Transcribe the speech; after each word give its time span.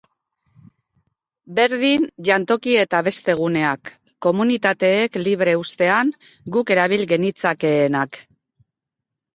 Berdin 1.59 2.07
jantoki 2.29 2.73
eta 2.85 3.03
beste 3.09 3.37
guneak, 3.43 3.93
komunitateek 4.29 5.21
libre 5.29 5.55
uztean, 5.63 6.11
guk 6.59 6.77
erabil 6.79 7.09
genitzakeenak. 7.15 8.25